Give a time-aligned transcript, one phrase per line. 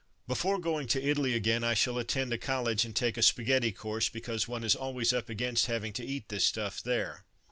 [0.27, 4.09] Before going to Italy again I shall attend a college and take a spaghetti course,
[4.09, 7.23] because one is always up against having to eat this stuff there.